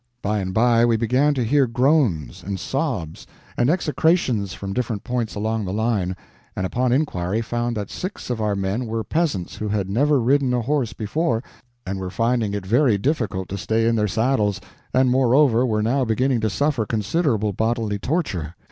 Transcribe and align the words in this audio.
By 0.23 0.39
and 0.39 0.51
by 0.51 0.83
we 0.83 0.97
began 0.97 1.35
to 1.35 1.43
hear 1.43 1.67
groans 1.67 2.41
and 2.43 2.59
sobs 2.59 3.27
and 3.55 3.69
execrations 3.69 4.51
from 4.51 4.73
different 4.73 5.03
points 5.03 5.35
along 5.35 5.63
the 5.63 5.71
line, 5.71 6.15
and 6.55 6.65
upon 6.65 6.91
inquiry 6.91 7.39
found 7.43 7.77
that 7.77 7.91
six 7.91 8.31
of 8.31 8.41
our 8.41 8.55
men 8.55 8.87
were 8.87 9.03
peasants 9.03 9.57
who 9.57 9.67
had 9.67 9.91
never 9.91 10.19
ridden 10.19 10.55
a 10.55 10.61
horse 10.63 10.93
before, 10.93 11.43
and 11.85 11.99
were 11.99 12.09
finding 12.09 12.55
it 12.55 12.65
very 12.65 12.97
difficult 12.97 13.47
to 13.49 13.59
stay 13.59 13.85
in 13.87 13.95
their 13.95 14.07
saddles, 14.07 14.59
and 14.91 15.11
moreover 15.11 15.67
were 15.67 15.83
now 15.83 16.03
beginning 16.03 16.41
to 16.41 16.49
suffer 16.49 16.83
considerable 16.87 17.53
bodily 17.53 17.99
torture. 17.99 18.55